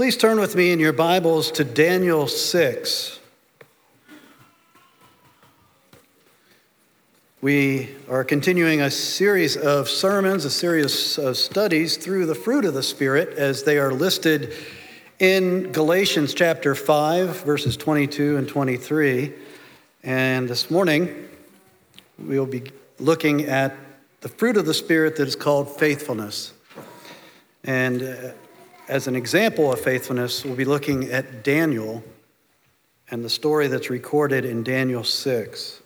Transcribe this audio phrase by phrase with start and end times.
[0.00, 3.20] Please turn with me in your Bibles to Daniel 6.
[7.42, 12.72] We are continuing a series of sermons, a series of studies through the fruit of
[12.72, 14.54] the Spirit as they are listed
[15.18, 19.34] in Galatians chapter 5, verses 22 and 23.
[20.02, 21.28] And this morning,
[22.18, 22.62] we'll be
[22.98, 23.76] looking at
[24.22, 26.54] the fruit of the Spirit that is called faithfulness.
[27.64, 28.30] And uh,
[28.90, 32.02] as an example of faithfulness, we'll be looking at Daniel
[33.08, 35.80] and the story that's recorded in Daniel 6.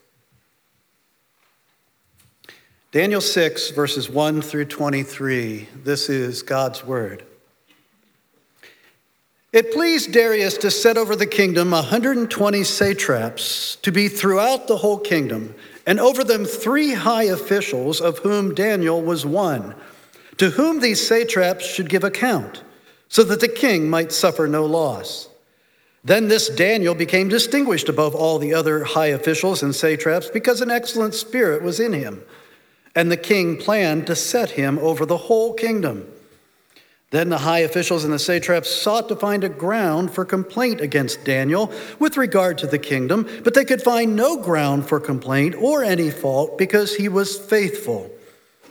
[2.91, 5.69] Daniel 6, verses 1 through 23.
[5.85, 7.25] This is God's word.
[9.53, 14.99] It pleased Darius to set over the kingdom 120 satraps to be throughout the whole
[14.99, 15.55] kingdom
[15.87, 19.75] and over them three high officials, of whom Daniel was one,
[20.39, 22.63] to whom these satraps should give account,
[23.09, 25.29] so that the king might suffer no loss.
[26.05, 30.71] Then this Daniel became distinguished above all the other high officials and satraps because an
[30.71, 32.23] excellent spirit was in him,
[32.95, 36.07] and the king planned to set him over the whole kingdom.
[37.11, 41.25] Then the high officials and the satraps sought to find a ground for complaint against
[41.25, 45.85] Daniel with regard to the kingdom, but they could find no ground for complaint or
[45.85, 48.11] any fault because he was faithful,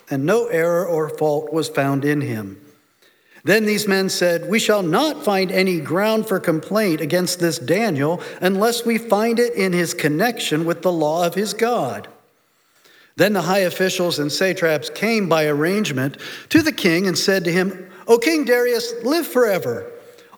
[0.09, 2.62] and no error or fault was found in him.
[3.45, 8.22] Then these men said, We shall not find any ground for complaint against this Daniel
[8.39, 12.08] unless we find it in his connection with the law of his God.
[13.16, 16.17] Then the high officials and satraps came by arrangement
[16.50, 19.92] to the king and said to him, O King Darius, live forever.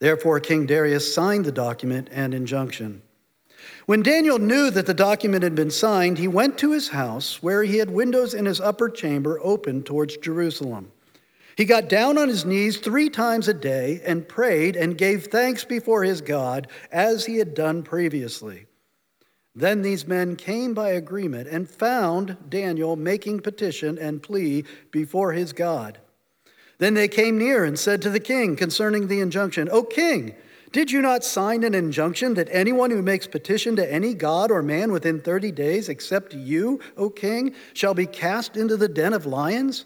[0.00, 3.02] Therefore, King Darius signed the document and injunction.
[3.86, 7.62] When Daniel knew that the document had been signed, he went to his house, where
[7.62, 10.90] he had windows in his upper chamber open towards Jerusalem.
[11.56, 15.64] He got down on his knees three times a day and prayed and gave thanks
[15.64, 18.66] before his God, as he had done previously.
[19.54, 25.52] Then these men came by agreement and found Daniel making petition and plea before his
[25.52, 25.98] God.
[26.80, 30.34] Then they came near and said to the king concerning the injunction, O king,
[30.72, 34.62] did you not sign an injunction that anyone who makes petition to any god or
[34.62, 39.26] man within 30 days, except you, O king, shall be cast into the den of
[39.26, 39.84] lions?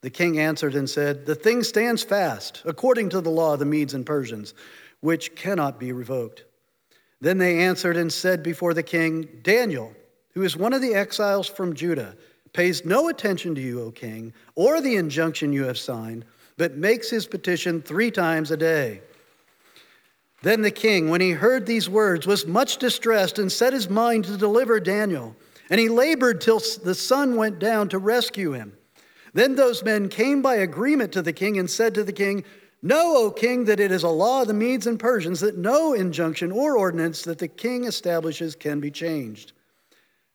[0.00, 3.64] The king answered and said, The thing stands fast, according to the law of the
[3.64, 4.54] Medes and Persians,
[4.98, 6.44] which cannot be revoked.
[7.20, 9.94] Then they answered and said before the king, Daniel,
[10.34, 12.16] who is one of the exiles from Judah,
[12.52, 16.24] pays no attention to you, O king, or the injunction you have signed,
[16.56, 19.00] but makes his petition three times a day.
[20.42, 24.24] Then the king, when he heard these words, was much distressed and set his mind
[24.26, 25.34] to deliver Daniel.
[25.70, 28.76] And he labored till the sun went down to rescue him.
[29.34, 32.44] Then those men came by agreement to the king and said to the king,
[32.80, 35.92] Know, O king, that it is a law of the Medes and Persians that no
[35.92, 39.52] injunction or ordinance that the king establishes can be changed.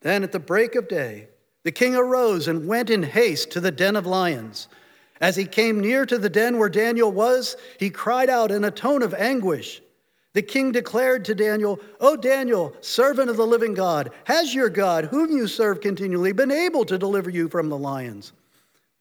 [0.00, 1.28] Then at the break of day,
[1.64, 4.68] the king arose and went in haste to the den of lions.
[5.20, 8.70] As he came near to the den where Daniel was, he cried out in a
[8.70, 9.82] tone of anguish.
[10.34, 15.06] The king declared to Daniel, O Daniel, servant of the living God, has your God,
[15.06, 18.32] whom you serve continually, been able to deliver you from the lions?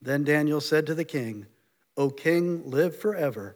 [0.01, 1.45] Then Daniel said to the king,
[1.95, 3.55] O king, live forever.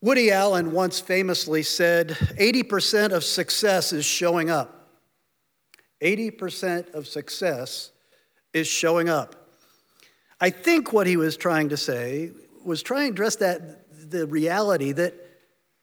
[0.00, 4.88] Woody Allen once famously said 80% of success is showing up.
[6.02, 7.92] 80% of success
[8.52, 9.36] is showing up.
[10.40, 12.32] I think what he was trying to say
[12.64, 15.14] was trying to address that the reality that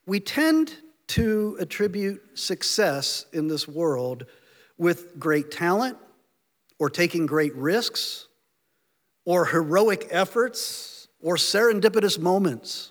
[0.06, 0.76] we tend
[1.08, 4.26] to attribute success in this world
[4.76, 5.96] with great talent
[6.78, 8.28] or taking great risks
[9.24, 12.89] or heroic efforts or serendipitous moments.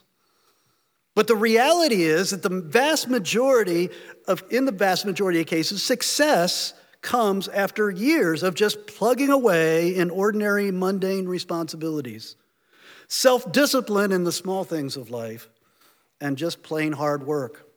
[1.19, 3.89] But the reality is that the vast majority
[4.29, 9.93] of, in the vast majority of cases, success comes after years of just plugging away
[9.93, 12.37] in ordinary, mundane responsibilities,
[13.09, 15.49] self discipline in the small things of life,
[16.21, 17.69] and just plain hard work.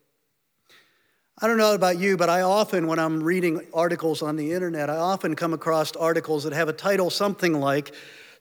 [1.40, 4.88] I don't know about you, but I often, when I'm reading articles on the internet,
[4.88, 7.92] I often come across articles that have a title something like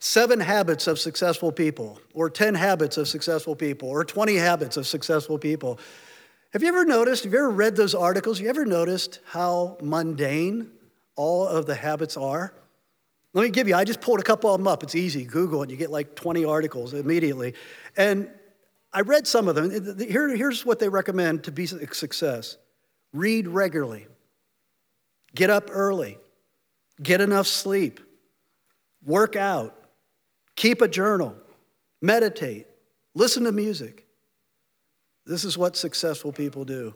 [0.03, 4.87] Seven Habits of Successful People, or 10 Habits of Successful People, or 20 Habits of
[4.87, 5.77] Successful People.
[6.53, 8.39] Have you ever noticed, have you ever read those articles?
[8.39, 10.71] You ever noticed how mundane
[11.15, 12.51] all of the habits are?
[13.33, 14.81] Let me give you, I just pulled a couple of them up.
[14.81, 15.23] It's easy.
[15.23, 17.53] Google it, you get like 20 articles immediately.
[17.95, 18.27] And
[18.91, 19.99] I read some of them.
[19.99, 22.57] Here, here's what they recommend to be a success
[23.13, 24.07] read regularly,
[25.35, 26.17] get up early,
[27.03, 27.99] get enough sleep,
[29.05, 29.77] work out,
[30.61, 31.35] keep a journal,
[32.03, 32.67] meditate,
[33.15, 34.05] listen to music.
[35.25, 36.93] This is what successful people do.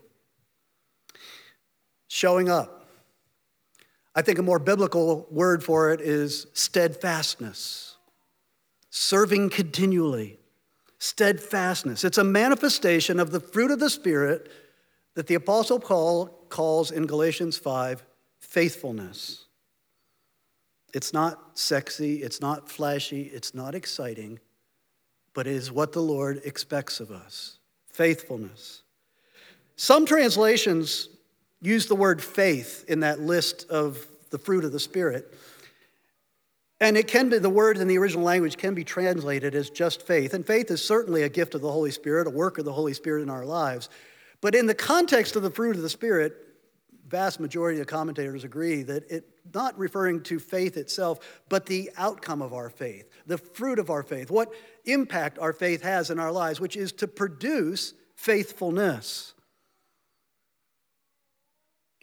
[2.08, 2.86] Showing up.
[4.14, 7.98] I think a more biblical word for it is steadfastness,
[8.92, 10.38] serving continually.
[11.00, 12.04] Steadfastness.
[12.04, 14.48] It's a manifestation of the fruit of the Spirit
[15.16, 18.06] that the Apostle Paul calls in Galatians 5
[18.40, 19.45] faithfulness.
[20.96, 24.40] It's not sexy, it's not flashy, it's not exciting,
[25.34, 27.60] but it is what the Lord expects of us
[27.92, 28.82] faithfulness.
[29.76, 31.10] Some translations
[31.62, 35.34] use the word faith in that list of the fruit of the Spirit.
[36.80, 40.02] And it can be, the word in the original language can be translated as just
[40.02, 40.34] faith.
[40.34, 42.94] And faith is certainly a gift of the Holy Spirit, a work of the Holy
[42.94, 43.90] Spirit in our lives.
[44.40, 46.36] But in the context of the fruit of the Spirit,
[47.06, 51.20] vast majority of commentators agree that it not referring to faith itself,
[51.50, 54.52] but the outcome of our faith, the fruit of our faith, what
[54.86, 59.34] impact our faith has in our lives, which is to produce faithfulness.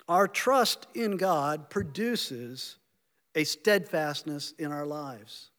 [0.09, 2.77] Our trust in God produces
[3.35, 5.51] a steadfastness in our lives,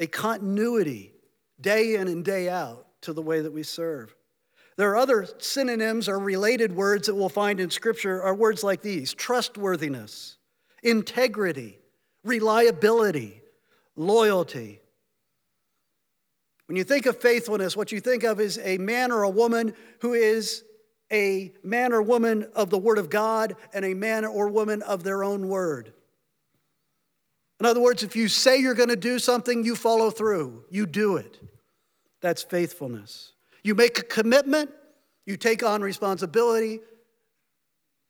[0.00, 1.12] a continuity
[1.60, 4.14] day in and day out to the way that we serve.
[4.76, 8.80] There are other synonyms or related words that we'll find in Scripture are words like
[8.82, 10.38] these trustworthiness,
[10.82, 11.78] integrity,
[12.24, 13.42] reliability,
[13.96, 14.80] loyalty.
[16.66, 19.74] When you think of faithfulness, what you think of is a man or a woman
[20.00, 20.64] who is
[21.12, 25.04] a man or woman of the Word of God and a man or woman of
[25.04, 25.92] their own word.
[27.60, 30.86] In other words, if you say you're going to do something, you follow through, you
[30.86, 31.38] do it.
[32.20, 33.32] That's faithfulness.
[33.64, 34.70] You make a commitment,
[35.26, 36.80] you take on responsibility,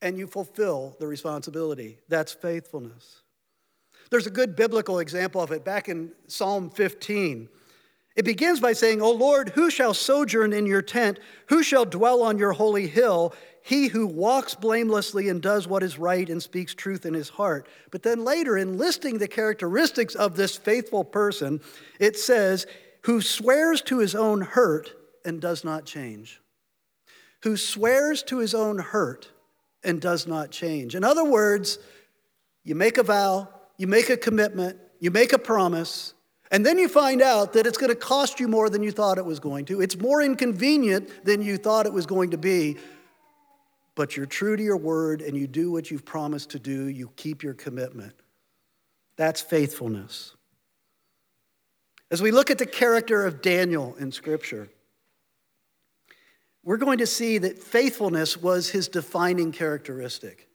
[0.01, 1.99] and you fulfill the responsibility.
[2.09, 3.23] That's faithfulness.
[4.11, 7.49] There's a good biblical example of it back in Psalm 15.
[8.15, 11.19] It begins by saying, O Lord, who shall sojourn in your tent?
[11.47, 13.33] Who shall dwell on your holy hill?
[13.63, 17.69] He who walks blamelessly and does what is right and speaks truth in his heart.
[17.91, 21.61] But then later, in listing the characteristics of this faithful person,
[22.01, 22.67] it says,
[23.03, 24.93] who swears to his own hurt
[25.25, 26.41] and does not change,
[27.43, 29.29] who swears to his own hurt
[29.85, 30.95] and does not change.
[30.95, 31.79] In other words,
[32.65, 36.15] you make a vow, you make a commitment, you make a promise,
[36.53, 39.19] and then you find out that it's going to cost you more than you thought
[39.19, 39.81] it was going to.
[39.81, 42.77] It's more inconvenient than you thought it was going to be.
[43.95, 46.89] But you're true to your word and you do what you've promised to do.
[46.89, 48.15] You keep your commitment.
[49.17, 50.35] That's faithfulness.
[52.11, 54.69] As we look at the character of Daniel in Scripture,
[56.65, 60.49] we're going to see that faithfulness was his defining characteristic.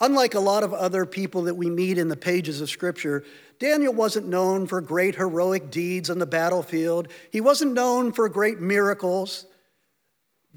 [0.00, 3.24] Unlike a lot of other people that we meet in the pages of Scripture,
[3.60, 7.08] Daniel wasn't known for great heroic deeds on the battlefield.
[7.30, 9.46] He wasn't known for great miracles.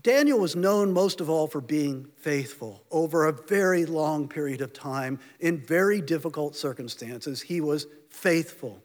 [0.02, 4.74] Daniel was known most of all for being faithful over a very long period of
[4.74, 7.42] time in very difficult circumstances.
[7.42, 8.84] He was faithful.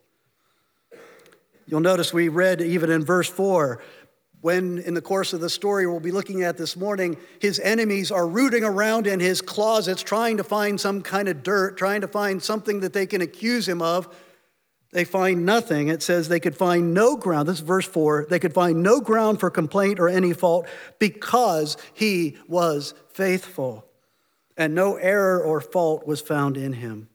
[1.67, 3.83] You'll notice we read even in verse 4
[4.43, 8.11] when, in the course of the story we'll be looking at this morning, his enemies
[8.11, 12.09] are rooting around in his closets trying to find some kind of dirt, trying to
[12.09, 14.15] find something that they can accuse him of.
[14.93, 15.89] they find nothing.
[15.89, 17.49] It says they could find no ground.
[17.49, 18.27] This is verse 4.
[18.29, 20.67] They could find no ground for complaint or any fault
[20.99, 23.87] because he was faithful,
[24.57, 27.09] and no error or fault was found in him.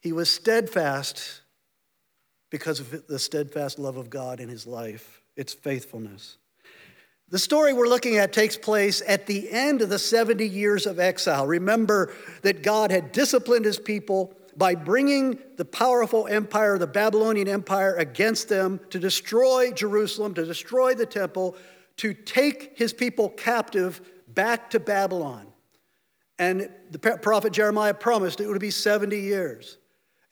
[0.00, 1.39] He was steadfast
[2.50, 6.36] because of the steadfast love of God in his life, its faithfulness.
[7.30, 10.98] The story we're looking at takes place at the end of the 70 years of
[10.98, 11.46] exile.
[11.46, 17.94] Remember that God had disciplined his people by bringing the powerful empire, the Babylonian Empire,
[17.94, 21.56] against them to destroy Jerusalem, to destroy the temple,
[21.98, 25.46] to take his people captive back to Babylon.
[26.40, 29.78] And the prophet Jeremiah promised it would be 70 years.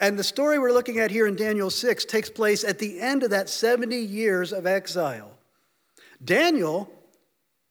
[0.01, 3.23] And the story we're looking at here in Daniel 6 takes place at the end
[3.23, 5.33] of that 70 years of exile.
[6.25, 6.91] Daniel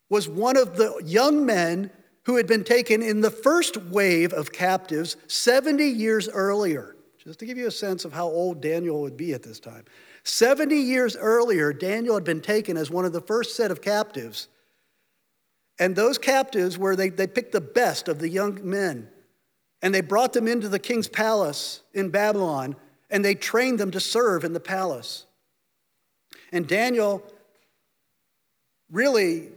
[0.09, 1.89] was one of the young men
[2.23, 6.95] who had been taken in the first wave of captives 70 years earlier.
[7.17, 9.85] Just to give you a sense of how old Daniel would be at this time.
[10.23, 14.49] 70 years earlier, Daniel had been taken as one of the first set of captives.
[15.79, 19.09] And those captives were, they, they picked the best of the young men
[19.81, 22.75] and they brought them into the king's palace in Babylon,
[23.09, 25.25] and they trained them to serve in the palace.
[26.51, 27.23] And Daniel
[28.91, 29.49] really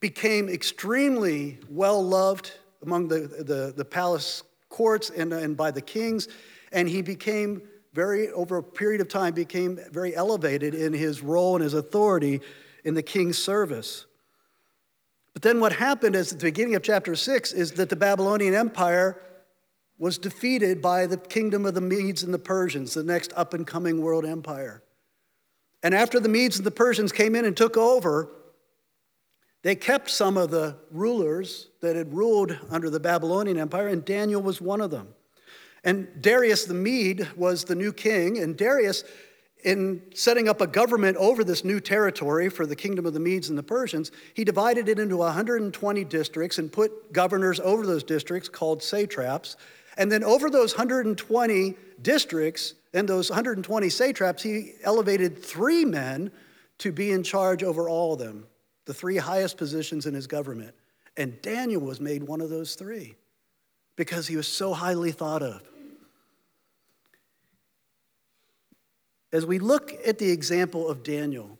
[0.00, 2.52] became extremely well loved
[2.82, 6.28] among the, the, the palace courts and, and by the kings,
[6.72, 7.62] and he became
[7.92, 12.40] very, over a period of time, became very elevated in his role and his authority
[12.84, 14.06] in the king's service.
[15.34, 18.54] But then what happened is at the beginning of chapter 6 is that the Babylonian
[18.54, 19.20] Empire
[20.02, 23.64] was defeated by the kingdom of the Medes and the Persians, the next up and
[23.64, 24.82] coming world empire.
[25.80, 28.28] And after the Medes and the Persians came in and took over,
[29.62, 34.42] they kept some of the rulers that had ruled under the Babylonian Empire, and Daniel
[34.42, 35.06] was one of them.
[35.84, 39.04] And Darius the Mede was the new king, and Darius,
[39.62, 43.50] in setting up a government over this new territory for the kingdom of the Medes
[43.50, 48.48] and the Persians, he divided it into 120 districts and put governors over those districts
[48.48, 49.56] called satraps.
[49.96, 56.30] And then over those 120 districts and those 120 satraps, he elevated three men
[56.78, 58.46] to be in charge over all of them,
[58.86, 60.74] the three highest positions in his government.
[61.16, 63.16] And Daniel was made one of those three
[63.96, 65.62] because he was so highly thought of.
[69.32, 71.58] As we look at the example of Daniel,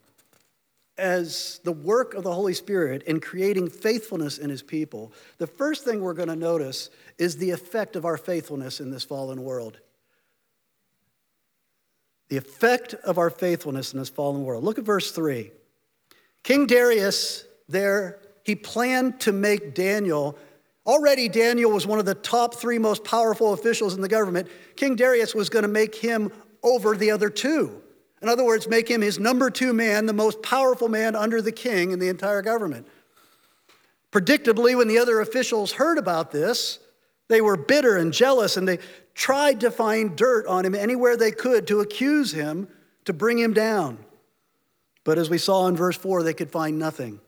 [0.99, 5.85] as the work of the Holy Spirit in creating faithfulness in his people, the first
[5.85, 9.79] thing we're going to notice is the effect of our faithfulness in this fallen world.
[12.29, 14.65] The effect of our faithfulness in this fallen world.
[14.65, 15.51] Look at verse 3.
[16.43, 20.37] King Darius, there, he planned to make Daniel.
[20.87, 24.49] Already, Daniel was one of the top three most powerful officials in the government.
[24.77, 26.33] King Darius was going to make him
[26.63, 27.83] over the other two.
[28.23, 31.50] In other words, make him his number two man, the most powerful man under the
[31.50, 32.87] king in the entire government.
[34.12, 36.79] Predictably, when the other officials heard about this,
[37.29, 38.79] they were bitter and jealous and they
[39.14, 42.69] tried to find dirt on him anywhere they could to accuse him,
[43.07, 43.99] to bring him down.
[45.05, 47.21] But as we saw in verse 4, they could find nothing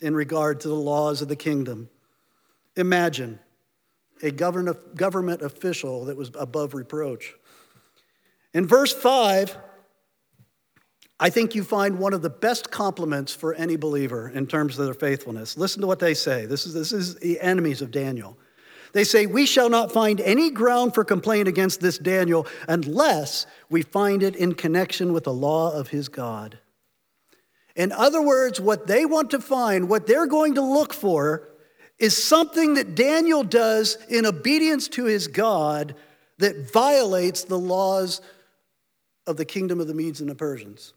[0.00, 1.88] in regard to the laws of the kingdom.
[2.76, 3.38] Imagine
[4.22, 7.34] a government official that was above reproach.
[8.52, 9.56] In verse 5,
[11.20, 14.84] I think you find one of the best compliments for any believer in terms of
[14.84, 15.56] their faithfulness.
[15.56, 16.46] Listen to what they say.
[16.46, 18.36] This is, this is the enemies of Daniel.
[18.92, 23.82] They say, We shall not find any ground for complaint against this Daniel unless we
[23.82, 26.58] find it in connection with the law of his God.
[27.76, 31.48] In other words, what they want to find, what they're going to look for,
[31.98, 35.94] is something that Daniel does in obedience to his God
[36.38, 38.20] that violates the laws
[39.26, 40.92] of the kingdom of the Medes and the Persians.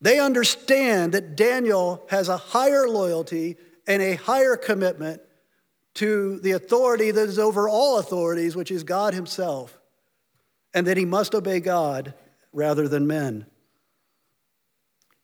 [0.00, 5.20] They understand that Daniel has a higher loyalty and a higher commitment
[5.94, 9.78] to the authority that is over all authorities, which is God Himself,
[10.72, 12.14] and that he must obey God
[12.52, 13.46] rather than men.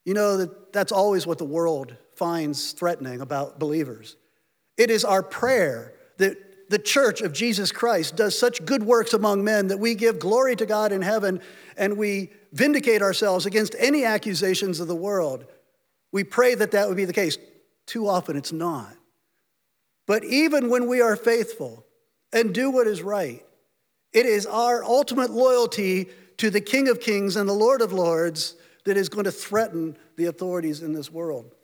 [0.05, 4.17] You know that that's always what the world finds threatening about believers.
[4.77, 9.43] It is our prayer that the church of Jesus Christ does such good works among
[9.43, 11.41] men that we give glory to God in heaven
[11.77, 15.45] and we vindicate ourselves against any accusations of the world.
[16.13, 17.39] We pray that that would be the case.
[17.87, 18.95] Too often it's not.
[20.07, 21.87] But even when we are faithful
[22.33, 23.45] and do what is right,
[24.13, 28.57] it is our ultimate loyalty to the King of Kings and the Lord of Lords
[28.85, 31.55] that is going to threaten the authorities in this world.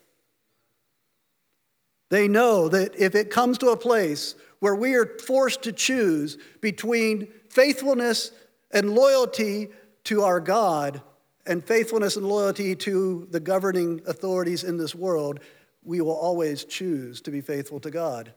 [2.10, 6.38] They know that if it comes to a place where we are forced to choose
[6.60, 8.30] between faithfulness
[8.70, 9.68] and loyalty
[10.06, 11.02] to our God
[11.46, 15.40] and faithfulness and loyalty to the governing authorities in this world,
[15.82, 18.32] we will always choose to be faithful to God.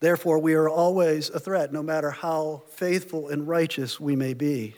[0.00, 4.74] Therefore, we are always a threat, no matter how faithful and righteous we may be.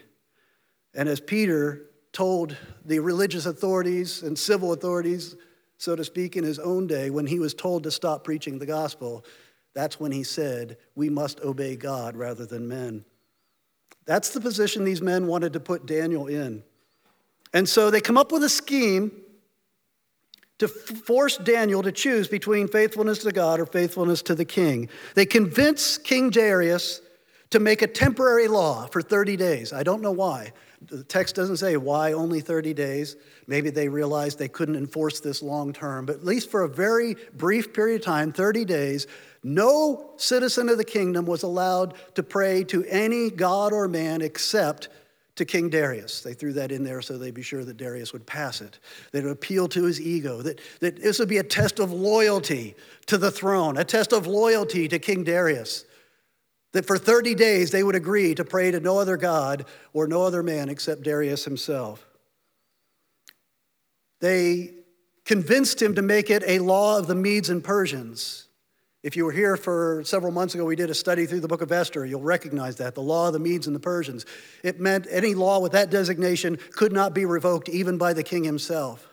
[0.94, 5.36] And as Peter told the religious authorities and civil authorities,
[5.78, 8.66] so to speak, in his own day, when he was told to stop preaching the
[8.66, 9.24] gospel,
[9.74, 13.04] that's when he said, We must obey God rather than men.
[14.04, 16.62] That's the position these men wanted to put Daniel in.
[17.54, 19.12] And so they come up with a scheme
[20.58, 24.88] to force Daniel to choose between faithfulness to God or faithfulness to the king.
[25.14, 27.00] They convince King Darius
[27.50, 29.72] to make a temporary law for 30 days.
[29.72, 30.52] I don't know why.
[30.86, 33.16] The text doesn't say why only 30 days.
[33.46, 37.16] Maybe they realized they couldn't enforce this long term, but at least for a very
[37.34, 39.06] brief period of time, 30 days,
[39.42, 44.88] no citizen of the kingdom was allowed to pray to any god or man except
[45.36, 46.20] to King Darius.
[46.20, 48.78] They threw that in there so they'd be sure that Darius would pass it.
[49.12, 53.16] They'd appeal to his ego, that, that this would be a test of loyalty to
[53.16, 55.84] the throne, a test of loyalty to King Darius.
[56.72, 60.22] That for 30 days they would agree to pray to no other God or no
[60.22, 62.06] other man except Darius himself.
[64.20, 64.74] They
[65.24, 68.48] convinced him to make it a law of the Medes and Persians.
[69.02, 71.60] If you were here for several months ago, we did a study through the book
[71.60, 72.06] of Esther.
[72.06, 74.24] You'll recognize that the law of the Medes and the Persians.
[74.62, 78.44] It meant any law with that designation could not be revoked, even by the king
[78.44, 79.08] himself.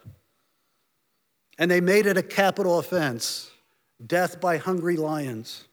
[1.57, 3.49] And they made it a capital offense
[4.05, 5.65] death by hungry lions.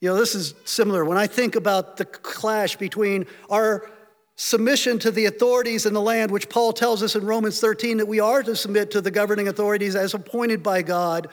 [0.00, 1.04] You know, this is similar.
[1.04, 3.90] When I think about the clash between our
[4.36, 8.06] submission to the authorities in the land, which Paul tells us in Romans 13 that
[8.06, 11.28] we are to submit to the governing authorities as appointed by God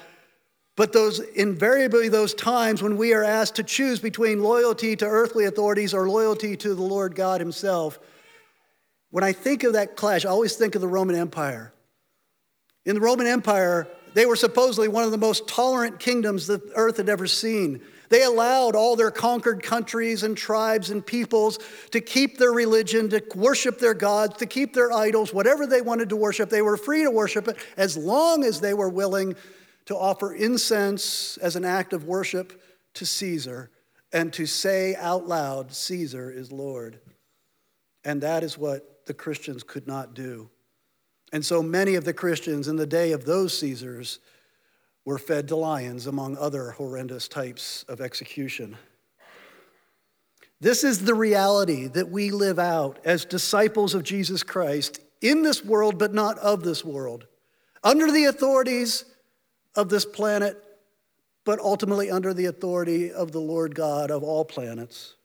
[0.75, 5.45] but those invariably those times when we are asked to choose between loyalty to earthly
[5.45, 7.99] authorities or loyalty to the Lord God Himself,
[9.09, 11.73] when I think of that clash, I always think of the Roman Empire.
[12.85, 16.97] In the Roman Empire, they were supposedly one of the most tolerant kingdoms the earth
[16.97, 17.81] had ever seen.
[18.09, 21.59] They allowed all their conquered countries and tribes and peoples
[21.91, 26.09] to keep their religion, to worship their gods, to keep their idols, whatever they wanted
[26.09, 26.49] to worship.
[26.49, 29.35] They were free to worship it as long as they were willing
[29.85, 32.61] to offer incense as an act of worship
[32.95, 33.69] to Caesar
[34.11, 36.99] and to say out loud, Caesar is Lord.
[38.03, 40.49] And that is what the Christians could not do.
[41.33, 44.19] And so many of the Christians in the day of those Caesars
[45.03, 48.77] were fed to lions, among other horrendous types of execution.
[50.61, 55.63] This is the reality that we live out as disciples of Jesus Christ in this
[55.63, 57.27] world, but not of this world,
[57.83, 59.05] under the authorities
[59.75, 60.61] of this planet,
[61.43, 65.15] but ultimately under the authority of the Lord God of all planets.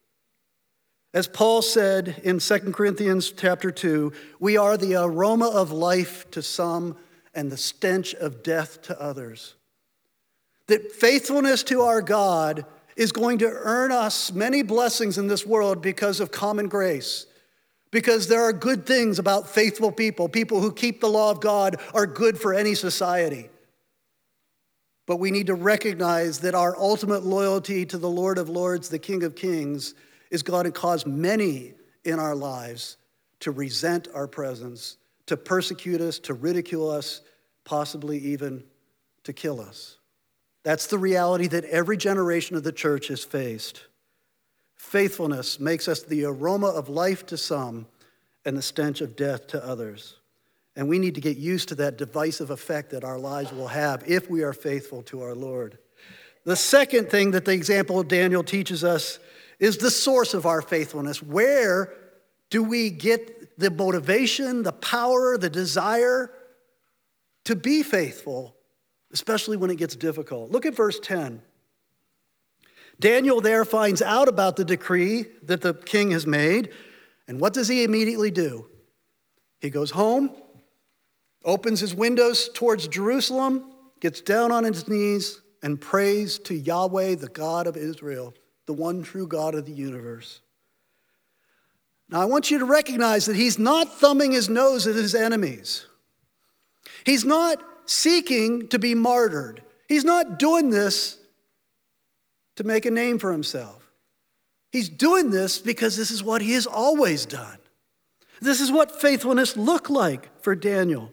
[1.12, 6.42] As Paul said in 2 Corinthians chapter 2, we are the aroma of life to
[6.42, 6.96] some
[7.34, 9.54] and the stench of death to others.
[10.68, 12.64] That faithfulness to our God
[12.96, 17.26] is going to earn us many blessings in this world because of common grace.
[17.90, 20.28] Because there are good things about faithful people.
[20.28, 23.48] People who keep the law of God are good for any society.
[25.11, 28.99] But we need to recognize that our ultimate loyalty to the Lord of Lords, the
[29.01, 29.94] King of Kings,
[30.31, 32.96] is going to cause many in our lives
[33.40, 37.23] to resent our presence, to persecute us, to ridicule us,
[37.64, 38.62] possibly even
[39.25, 39.96] to kill us.
[40.62, 43.87] That's the reality that every generation of the church has faced.
[44.77, 47.88] Faithfulness makes us the aroma of life to some
[48.44, 50.19] and the stench of death to others.
[50.80, 54.02] And we need to get used to that divisive effect that our lives will have
[54.06, 55.76] if we are faithful to our Lord.
[56.44, 59.18] The second thing that the example of Daniel teaches us
[59.58, 61.22] is the source of our faithfulness.
[61.22, 61.92] Where
[62.48, 66.32] do we get the motivation, the power, the desire
[67.44, 68.56] to be faithful,
[69.12, 70.50] especially when it gets difficult?
[70.50, 71.42] Look at verse 10.
[72.98, 76.70] Daniel there finds out about the decree that the king has made.
[77.28, 78.64] And what does he immediately do?
[79.60, 80.30] He goes home
[81.44, 87.29] opens his windows towards Jerusalem, gets down on his knees, and prays to Yahweh, the
[87.29, 88.35] God of Israel,
[88.66, 90.40] the one true God of the universe.
[92.09, 95.87] Now, I want you to recognize that he's not thumbing his nose at his enemies.
[97.05, 99.62] He's not seeking to be martyred.
[99.88, 101.18] He's not doing this
[102.57, 103.90] to make a name for himself.
[104.72, 107.59] He's doing this because this is what he has always done.
[108.40, 111.12] This is what faithfulness looked like for Daniel.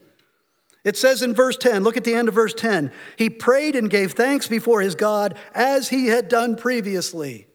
[0.83, 2.91] It says in verse 10, look at the end of verse 10.
[3.17, 7.47] He prayed and gave thanks before his God as he had done previously.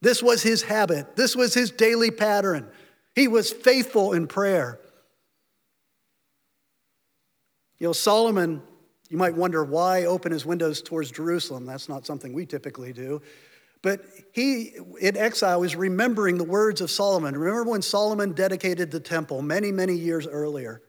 [0.00, 2.68] This was his habit, this was his daily pattern.
[3.14, 4.80] He was faithful in prayer.
[7.78, 8.62] You know, Solomon,
[9.08, 11.66] you might wonder why open his windows towards Jerusalem.
[11.66, 13.20] That's not something we typically do.
[13.82, 17.36] But he, in exile, was remembering the words of Solomon.
[17.36, 20.80] Remember when Solomon dedicated the temple many, many years earlier?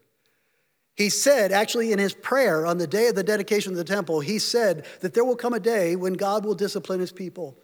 [0.95, 4.19] He said, actually, in his prayer on the day of the dedication of the temple,
[4.19, 7.57] he said that there will come a day when God will discipline his people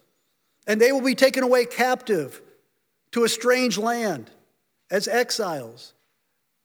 [0.66, 2.42] and they will be taken away captive
[3.12, 4.30] to a strange land
[4.92, 5.94] as exiles.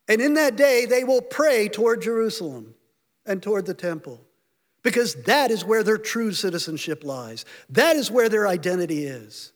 [0.08, 2.74] And in that day, they will pray toward Jerusalem
[3.24, 4.20] and toward the temple
[4.82, 7.46] because that is where their true citizenship lies.
[7.70, 9.53] That is where their identity is.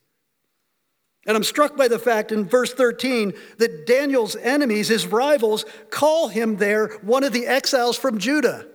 [1.29, 6.29] And I'm struck by the fact in verse 13 that Daniel's enemies, his rivals, call
[6.29, 8.67] him there one of the exiles from Judah.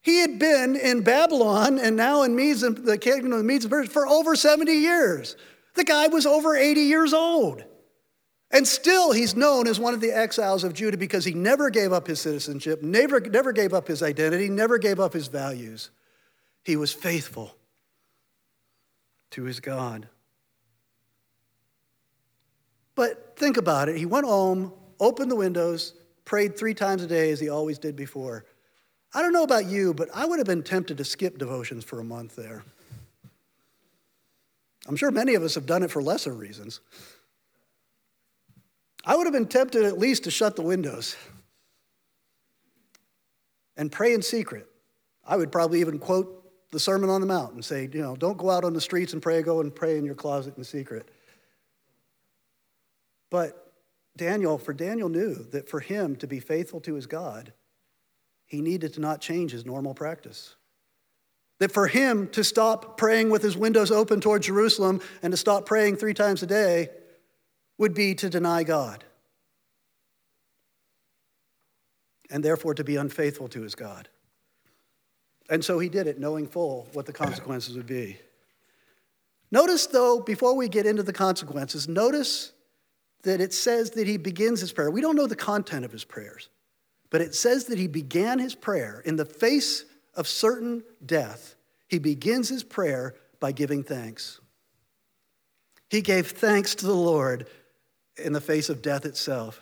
[0.00, 4.06] He had been in Babylon and now in Medes, the kingdom of the Medes for
[4.06, 5.36] over 70 years.
[5.74, 7.62] The guy was over 80 years old.
[8.50, 11.92] And still, he's known as one of the exiles of Judah because he never gave
[11.92, 15.90] up his citizenship, never, never gave up his identity, never gave up his values.
[16.64, 17.54] He was faithful
[19.32, 20.08] to his God.
[22.94, 23.96] But think about it.
[23.96, 27.96] He went home, opened the windows, prayed three times a day as he always did
[27.96, 28.44] before.
[29.14, 32.00] I don't know about you, but I would have been tempted to skip devotions for
[32.00, 32.64] a month there.
[34.86, 36.80] I'm sure many of us have done it for lesser reasons.
[39.04, 41.16] I would have been tempted at least to shut the windows
[43.76, 44.66] and pray in secret.
[45.26, 48.36] I would probably even quote the Sermon on the Mount and say, you know, don't
[48.36, 51.08] go out on the streets and pray, go and pray in your closet in secret.
[53.34, 53.72] But
[54.16, 57.52] Daniel, for Daniel knew that for him to be faithful to his God,
[58.46, 60.54] he needed to not change his normal practice.
[61.58, 65.66] That for him to stop praying with his windows open toward Jerusalem and to stop
[65.66, 66.90] praying three times a day
[67.76, 69.02] would be to deny God.
[72.30, 74.08] And therefore to be unfaithful to his God.
[75.50, 78.16] And so he did it, knowing full what the consequences would be.
[79.50, 82.52] Notice, though, before we get into the consequences, notice
[83.24, 84.90] that it says that he begins his prayer.
[84.90, 86.48] We don't know the content of his prayers,
[87.10, 89.84] but it says that he began his prayer in the face
[90.14, 91.56] of certain death.
[91.88, 94.40] He begins his prayer by giving thanks.
[95.90, 97.46] He gave thanks to the Lord
[98.16, 99.60] in the face of death itself.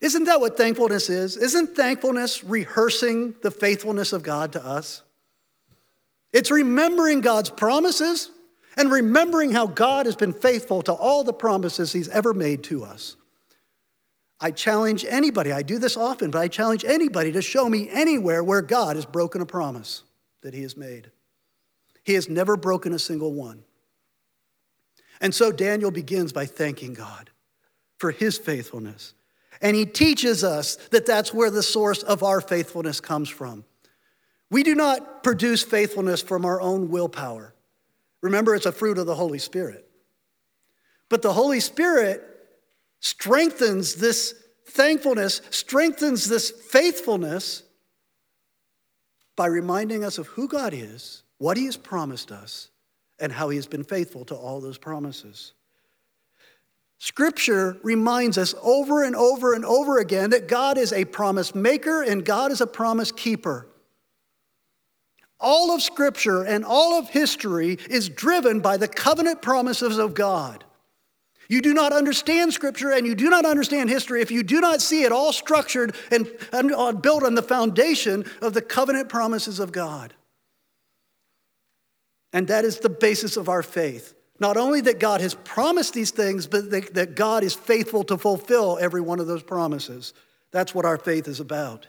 [0.00, 1.36] Isn't that what thankfulness is?
[1.36, 5.02] Isn't thankfulness rehearsing the faithfulness of God to us?
[6.32, 8.30] It's remembering God's promises
[8.78, 12.84] and remembering how God has been faithful to all the promises He's ever made to
[12.84, 13.16] us.
[14.40, 18.42] I challenge anybody, I do this often, but I challenge anybody to show me anywhere
[18.44, 20.04] where God has broken a promise
[20.42, 21.10] that He has made.
[22.04, 23.64] He has never broken a single one.
[25.20, 27.30] And so Daniel begins by thanking God
[27.98, 29.12] for His faithfulness.
[29.60, 33.64] And he teaches us that that's where the source of our faithfulness comes from.
[34.50, 37.54] We do not produce faithfulness from our own willpower.
[38.22, 39.88] Remember, it's a fruit of the Holy Spirit.
[41.08, 42.22] But the Holy Spirit
[43.00, 44.34] strengthens this
[44.66, 47.62] thankfulness, strengthens this faithfulness
[49.36, 52.70] by reminding us of who God is, what He has promised us,
[53.20, 55.52] and how He has been faithful to all those promises.
[56.98, 62.02] Scripture reminds us over and over and over again that God is a promise maker
[62.02, 63.68] and God is a promise keeper.
[65.40, 70.64] All of Scripture and all of history is driven by the covenant promises of God.
[71.48, 74.82] You do not understand Scripture and you do not understand history if you do not
[74.82, 79.58] see it all structured and, and uh, built on the foundation of the covenant promises
[79.58, 80.12] of God.
[82.32, 84.14] And that is the basis of our faith.
[84.40, 88.78] Not only that God has promised these things, but that God is faithful to fulfill
[88.80, 90.12] every one of those promises.
[90.50, 91.88] That's what our faith is about.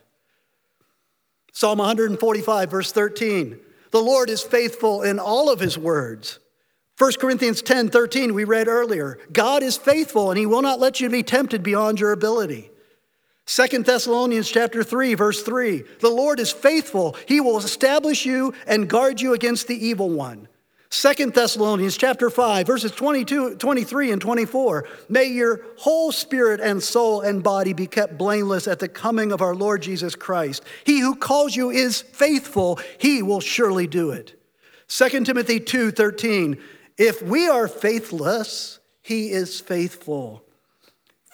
[1.51, 3.59] Psalm 145, verse 13.
[3.91, 6.39] The Lord is faithful in all of his words.
[6.97, 9.19] 1 Corinthians 10, 13, we read earlier.
[9.31, 12.71] God is faithful and he will not let you be tempted beyond your ability.
[13.45, 15.83] 2 Thessalonians chapter 3, verse 3.
[16.01, 17.15] The Lord is faithful.
[17.25, 20.47] He will establish you and guard you against the evil one.
[20.91, 27.21] Second Thessalonians chapter 5 verses 22 23 and 24 may your whole spirit and soul
[27.21, 30.63] and body be kept blameless at the coming of our Lord Jesus Christ.
[30.84, 32.80] He who calls you is faithful.
[32.97, 34.41] He will surely do it.
[34.88, 36.58] Second Timothy 2 13
[36.97, 40.43] if we are faithless he is faithful.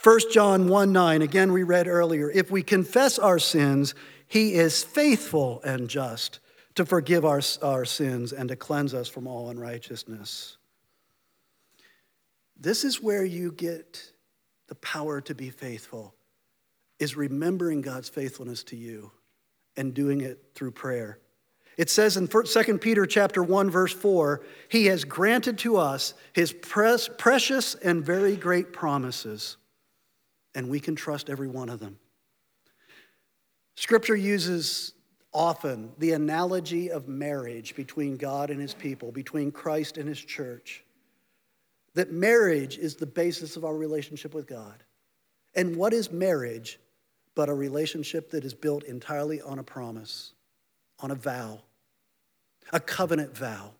[0.03, 3.95] 1 John 1 9, again, we read earlier, if we confess our sins,
[4.27, 6.39] he is faithful and just
[6.75, 10.57] to forgive our, our sins and to cleanse us from all unrighteousness.
[12.57, 14.11] This is where you get
[14.67, 16.15] the power to be faithful,
[16.99, 19.11] is remembering God's faithfulness to you
[19.77, 21.19] and doing it through prayer.
[21.77, 26.53] It says in 2 Peter chapter 1 verse 4, he has granted to us his
[26.53, 29.57] precious and very great promises
[30.55, 31.99] and we can trust every one of them.
[33.75, 34.93] Scripture uses
[35.35, 40.83] often the analogy of marriage between God and his people, between Christ and his church.
[41.93, 44.83] That marriage is the basis of our relationship with God.
[45.53, 46.79] And what is marriage
[47.35, 50.33] but a relationship that is built entirely on a promise,
[50.99, 51.59] on a vow,
[52.71, 53.71] a covenant vow?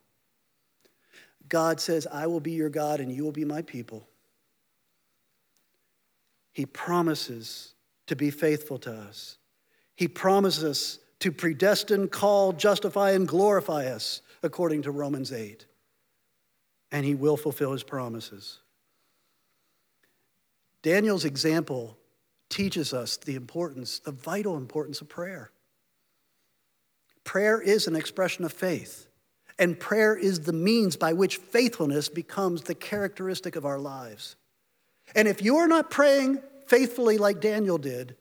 [1.47, 4.07] God says, I will be your God and you will be my people.
[6.51, 7.73] He promises
[8.07, 9.37] to be faithful to us.
[9.95, 15.65] He promises to predestine, call, justify, and glorify us, according to Romans 8.
[16.91, 18.59] And he will fulfill his promises.
[20.81, 21.97] Daniel's example
[22.49, 25.51] teaches us the importance, the vital importance of prayer.
[27.23, 29.07] Prayer is an expression of faith,
[29.57, 34.35] and prayer is the means by which faithfulness becomes the characteristic of our lives.
[35.15, 38.15] And if you are not praying faithfully like Daniel did,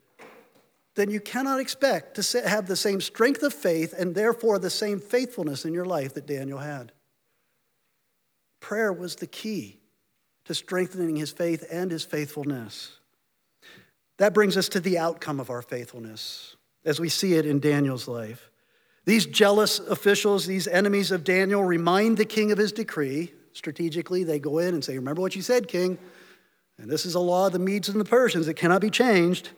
[0.94, 5.00] then you cannot expect to have the same strength of faith and therefore the same
[5.00, 6.92] faithfulness in your life that Daniel had.
[8.60, 9.80] Prayer was the key
[10.44, 12.98] to strengthening his faith and his faithfulness.
[14.18, 18.06] That brings us to the outcome of our faithfulness as we see it in Daniel's
[18.06, 18.50] life.
[19.04, 23.32] These jealous officials, these enemies of Daniel, remind the king of his decree.
[23.52, 25.98] Strategically, they go in and say, Remember what you said, king.
[26.78, 29.50] And this is a law of the Medes and the Persians that cannot be changed.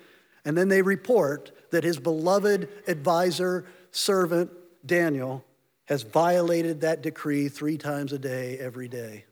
[0.46, 4.50] And then they report that his beloved advisor, servant,
[4.86, 5.44] Daniel,
[5.84, 9.26] has violated that decree three times a day, every day.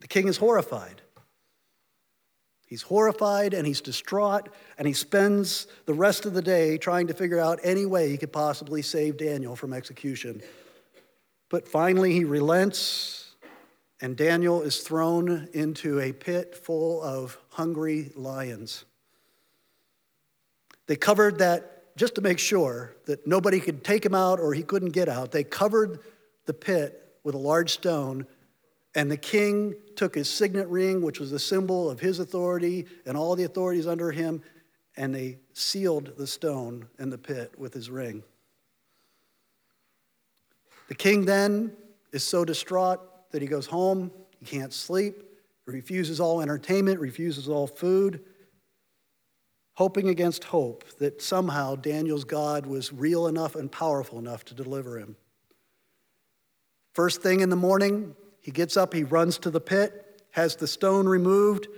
[0.00, 1.02] The king is horrified.
[2.66, 7.14] He's horrified and he's distraught, and he spends the rest of the day trying to
[7.14, 10.40] figure out any way he could possibly save Daniel from execution.
[11.48, 13.26] But finally, he relents
[14.00, 18.84] and Daniel is thrown into a pit full of hungry lions.
[20.86, 24.62] They covered that just to make sure that nobody could take him out or he
[24.62, 25.32] couldn't get out.
[25.32, 26.00] They covered
[26.44, 28.26] the pit with a large stone,
[28.94, 33.16] and the king took his signet ring, which was a symbol of his authority and
[33.16, 34.42] all the authorities under him,
[34.96, 38.22] and they sealed the stone in the pit with his ring.
[40.88, 41.72] The king then
[42.12, 43.00] is so distraught
[43.32, 45.22] that he goes home, he can't sleep,
[45.66, 48.20] refuses all entertainment, refuses all food,
[49.76, 54.98] hoping against hope that somehow Daniel's God was real enough and powerful enough to deliver
[54.98, 55.16] him.
[56.94, 60.66] First thing in the morning, he gets up, he runs to the pit, has the
[60.66, 61.68] stone removed,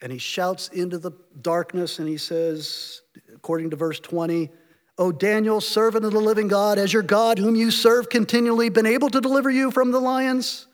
[0.00, 3.02] and he shouts into the darkness and he says,
[3.34, 4.50] according to verse 20,
[4.98, 8.86] O Daniel, servant of the living God, has your God, whom you serve continually, been
[8.86, 10.66] able to deliver you from the lions?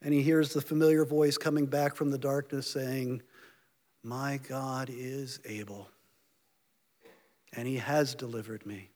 [0.00, 3.22] And he hears the familiar voice coming back from the darkness saying,
[4.02, 5.88] My God is able,
[7.52, 8.90] and he has delivered me.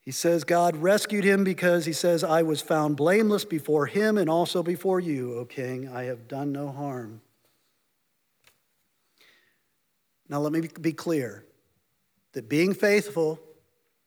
[0.00, 4.30] He says, God rescued him because he says, I was found blameless before him and
[4.30, 5.88] also before you, O king.
[5.88, 7.20] I have done no harm.
[10.28, 11.44] Now, let me be clear
[12.32, 13.40] that being faithful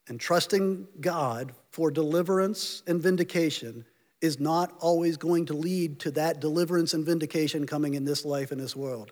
[0.07, 3.85] and trusting God for deliverance and vindication
[4.23, 8.51] is not always going to lead to that deliverance and vindication coming in this life
[8.51, 9.11] and this world.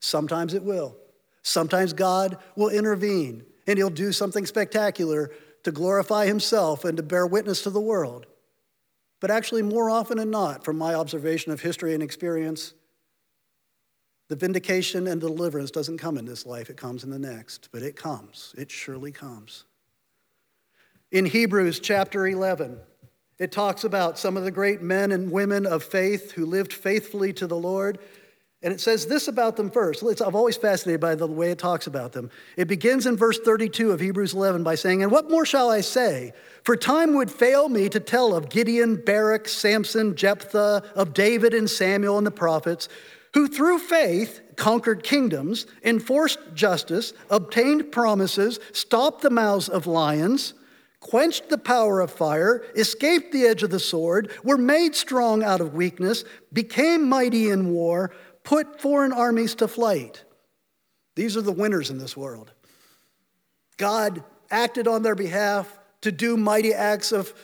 [0.00, 0.96] Sometimes it will.
[1.42, 5.30] Sometimes God will intervene and he'll do something spectacular
[5.62, 8.26] to glorify himself and to bear witness to the world.
[9.20, 12.74] But actually, more often than not, from my observation of history and experience,
[14.28, 17.68] the vindication and deliverance doesn't come in this life, it comes in the next.
[17.70, 19.64] But it comes, it surely comes.
[21.12, 22.80] In Hebrews chapter 11,
[23.38, 27.32] it talks about some of the great men and women of faith who lived faithfully
[27.34, 27.98] to the Lord.
[28.62, 30.02] And it says this about them first.
[30.02, 32.30] I'm always fascinated by the way it talks about them.
[32.56, 35.82] It begins in verse 32 of Hebrews 11 by saying, And what more shall I
[35.82, 36.32] say?
[36.62, 41.68] For time would fail me to tell of Gideon, Barak, Samson, Jephthah, of David and
[41.68, 42.88] Samuel and the prophets
[43.34, 50.54] who through faith conquered kingdoms, enforced justice, obtained promises, stopped the mouths of lions,
[51.04, 55.60] quenched the power of fire, escaped the edge of the sword, were made strong out
[55.60, 58.10] of weakness, became mighty in war,
[58.42, 60.24] put foreign armies to flight.
[61.14, 62.52] These are the winners in this world.
[63.76, 67.34] God acted on their behalf to do mighty acts of,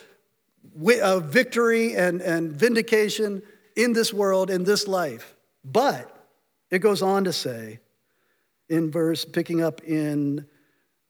[1.03, 3.43] of victory and, and vindication
[3.75, 5.35] in this world, in this life.
[5.63, 6.09] But
[6.71, 7.79] it goes on to say,
[8.69, 10.47] in verse, picking up in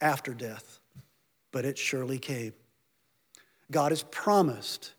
[0.00, 0.80] after death,
[1.52, 2.52] but it surely came.
[3.70, 4.94] God has promised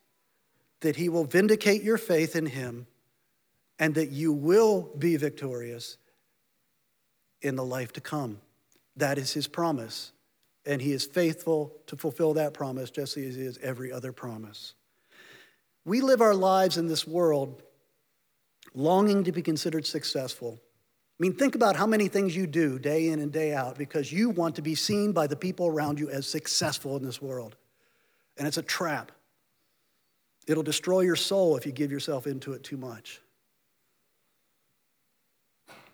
[0.82, 2.88] that He will vindicate your faith in Him
[3.80, 5.98] and that you will be victorious
[7.42, 8.40] in the life to come.
[8.96, 10.12] That is His promise.
[10.66, 14.76] And He is faithful to fulfill that promise just as He is every other promise.
[15.84, 17.64] We live our lives in this world
[18.74, 20.62] longing to be considered successful
[21.22, 24.12] I mean, think about how many things you do day in and day out because
[24.12, 27.58] you want to be seen by the people around you as successful in this world.
[28.38, 29.12] And it's a trap.
[30.48, 33.22] It'll destroy your soul if you give yourself into it too much.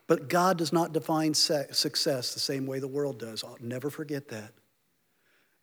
[0.08, 3.44] But God does not define success the same way the world does.
[3.44, 4.54] I'll never forget that.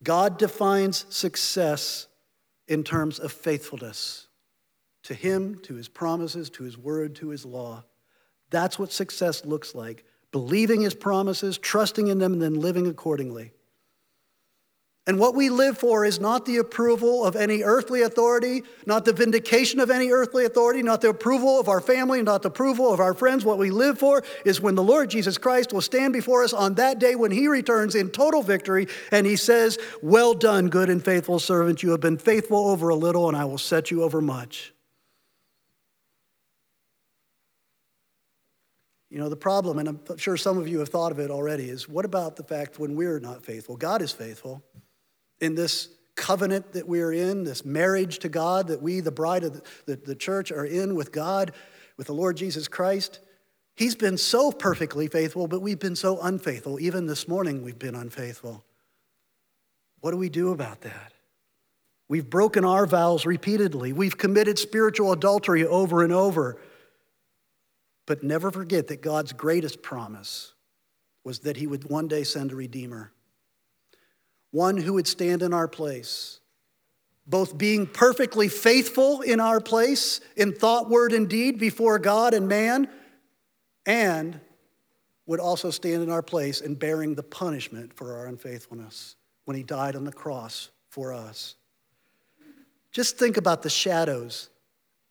[0.03, 2.07] God defines success
[2.69, 4.27] in terms of faithfulness
[5.05, 7.85] to Him, to His promises, to His word, to His law.
[8.55, 13.51] That's what success looks like believing his promises, trusting in them, and then living accordingly.
[15.09, 19.13] And what we live for is not the approval of any earthly authority, not the
[19.13, 23.01] vindication of any earthly authority, not the approval of our family, not the approval of
[23.01, 23.45] our friends.
[23.45, 26.75] What we live for is when the Lord Jesus Christ will stand before us on
[26.75, 31.05] that day when he returns in total victory and he says, Well done, good and
[31.05, 31.83] faithful servant.
[31.83, 34.74] You have been faithful over a little, and I will set you over much.
[39.15, 41.71] You know, the problem, and I'm sure some of you have thought of it already,
[41.71, 43.77] is what about the fact when we're not faithful?
[43.77, 44.61] God is faithful.
[45.41, 49.53] In this covenant that we're in, this marriage to God that we, the bride of
[49.53, 51.53] the, the, the church, are in with God,
[51.97, 53.21] with the Lord Jesus Christ,
[53.77, 56.81] He's been so perfectly faithful, but we've been so unfaithful.
[56.81, 58.65] Even this morning, we've been unfaithful.
[60.01, 61.13] What do we do about that?
[62.09, 63.93] We've broken our vows repeatedly.
[63.93, 66.59] We've committed spiritual adultery over and over.
[68.07, 70.53] But never forget that God's greatest promise
[71.25, 73.13] was that He would one day send a Redeemer,
[74.51, 76.41] one who would stand in our place,
[77.27, 82.47] both being perfectly faithful in our place, in thought, word, and deed before God and
[82.47, 82.89] man,
[83.87, 84.41] and
[85.27, 89.63] would also stand in our place in bearing the punishment for our unfaithfulness when He
[89.63, 91.57] died on the cross for us.
[92.93, 94.51] Just think about the shadows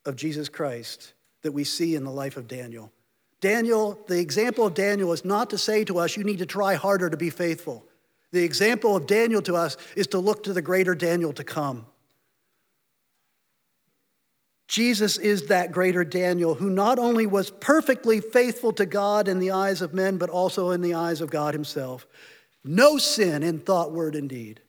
[0.06, 1.13] of Jesus Christ
[1.44, 2.92] that we see in the life of Daniel.
[3.40, 6.76] Daniel, the example of Daniel is not to say to us, you need to try
[6.76, 7.86] harder to be faithful.
[8.32, 11.86] The example of Daniel to us is to look to the greater Daniel to come.
[14.68, 19.52] Jesus is that greater Daniel who not only was perfectly faithful to God in the
[19.52, 22.08] eyes of men, but also in the eyes of God himself.
[22.64, 24.62] No sin in thought, word, and deed.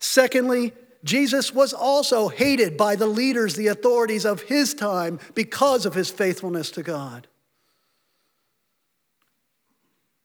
[0.00, 5.94] Secondly, Jesus was also hated by the leaders, the authorities of his time because of
[5.94, 7.26] his faithfulness to God.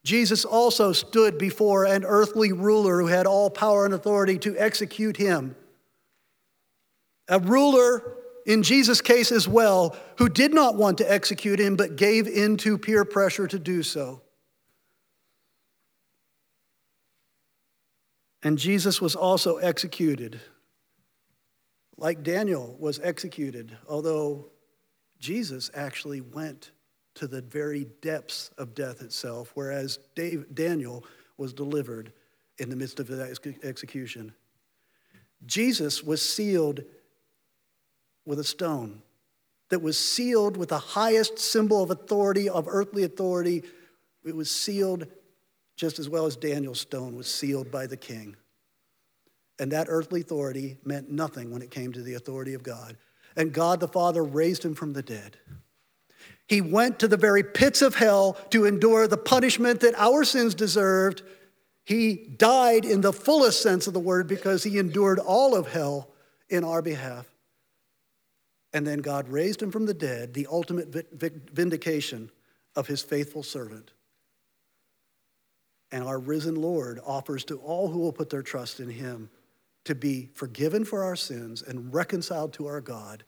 [0.04, 5.18] Jesus also stood before an earthly ruler who had all power and authority to execute
[5.18, 5.56] him.
[7.28, 11.96] A ruler, in Jesus' case as well, who did not want to execute him but
[11.96, 14.22] gave in to peer pressure to do so.
[18.44, 20.40] And Jesus was also executed
[21.98, 24.48] like Daniel was executed, although
[25.20, 26.72] Jesus actually went
[27.16, 31.06] to the very depths of death itself, whereas Dave, Daniel
[31.38, 32.12] was delivered
[32.58, 34.34] in the midst of the execution.
[35.46, 36.84] Jesus was sealed
[38.26, 39.02] with a stone
[39.70, 43.64] that was sealed with the highest symbol of authority, of earthly authority.
[44.24, 45.08] It was sealed
[45.76, 48.36] just as well as Daniel's stone was sealed by the king.
[49.60, 52.98] And that earthly authority meant nothing when it came to the authority of God.
[53.36, 55.38] And God the Father raised him from the dead.
[56.48, 60.54] He went to the very pits of hell to endure the punishment that our sins
[60.54, 61.24] deserved.
[61.86, 66.10] He died in the fullest sense of the word because he endured all of hell
[66.50, 67.26] in our behalf.
[68.74, 70.94] And then God raised him from the dead, the ultimate
[71.54, 72.30] vindication
[72.76, 73.92] of his faithful servant.
[75.92, 79.30] And our risen Lord offers to all who will put their trust in him
[79.86, 83.24] to be forgiven for our sins and reconciled to our God.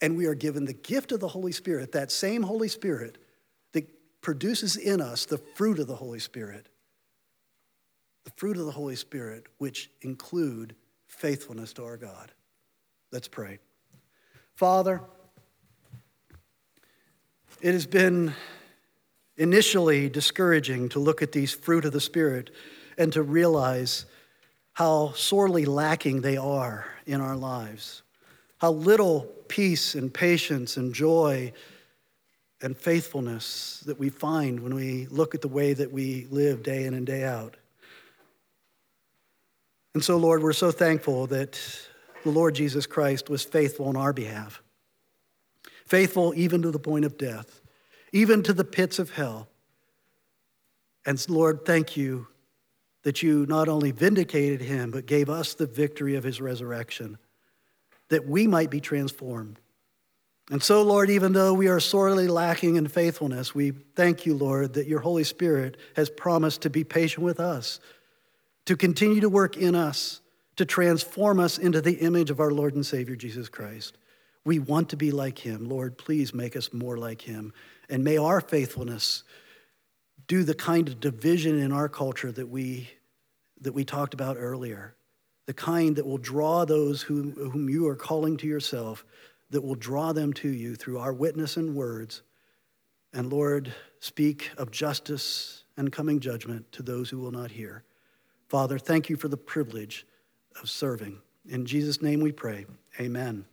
[0.00, 3.18] And we are given the gift of the Holy Spirit, that same Holy Spirit
[3.72, 3.88] that
[4.20, 6.68] produces in us the fruit of the Holy Spirit.
[8.24, 10.74] The fruit of the Holy Spirit, which include
[11.06, 12.32] faithfulness to our God.
[13.12, 13.58] Let's pray.
[14.54, 15.00] Father,
[17.60, 18.34] it has been
[19.36, 22.50] initially discouraging to look at these fruit of the Spirit
[22.98, 24.06] and to realize
[24.76, 28.02] how sorely lacking they are in our lives,
[28.58, 31.52] how little peace and patience and joy
[32.62, 36.84] and faithfulness that we find when we look at the way that we live day
[36.84, 37.56] in and day out.
[39.94, 41.60] And so, Lord, we're so thankful that
[42.22, 44.62] the Lord Jesus Christ was faithful on our behalf,
[45.86, 47.60] faithful even to the point of death
[48.16, 49.48] even to the pits of hell.
[51.04, 52.26] And Lord, thank you
[53.06, 57.16] that you not only vindicated him, but gave us the victory of his resurrection,
[58.08, 59.60] that we might be transformed.
[60.50, 64.74] And so, Lord, even though we are sorely lacking in faithfulness, we thank you, Lord,
[64.74, 67.78] that your Holy Spirit has promised to be patient with us,
[68.64, 70.20] to continue to work in us,
[70.56, 73.98] to transform us into the image of our Lord and Savior, Jesus Christ.
[74.44, 75.68] We want to be like him.
[75.68, 77.52] Lord, please make us more like him.
[77.88, 79.22] And may our faithfulness
[80.26, 82.90] do the kind of division in our culture that we,
[83.60, 84.94] that we talked about earlier,
[85.46, 89.04] the kind that will draw those whom, whom you are calling to yourself,
[89.50, 92.22] that will draw them to you through our witness and words.
[93.12, 97.84] And Lord, speak of justice and coming judgment to those who will not hear.
[98.48, 100.06] Father, thank you for the privilege
[100.60, 101.20] of serving.
[101.48, 102.66] In Jesus' name we pray.
[103.00, 103.44] Amen.